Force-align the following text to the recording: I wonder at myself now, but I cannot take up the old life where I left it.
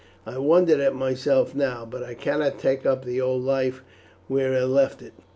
I 0.25 0.39
wonder 0.39 0.81
at 0.81 0.95
myself 0.95 1.53
now, 1.53 1.85
but 1.87 2.01
I 2.03 2.15
cannot 2.15 2.57
take 2.57 2.87
up 2.87 3.05
the 3.05 3.21
old 3.21 3.43
life 3.43 3.83
where 4.27 4.55
I 4.55 4.63
left 4.63 5.03
it. 5.03 5.13